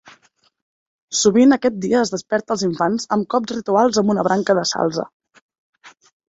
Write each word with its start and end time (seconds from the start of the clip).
Sovint 1.17 1.57
aquest 1.57 1.77
dia 1.83 1.99
es 2.05 2.11
desperta 2.13 2.55
els 2.55 2.63
infants 2.69 3.05
amb 3.17 3.29
cops 3.35 3.53
rituals 3.57 4.01
amb 4.03 4.15
una 4.15 4.25
branca 4.29 4.57
de 4.61 4.65
salze. 4.71 5.07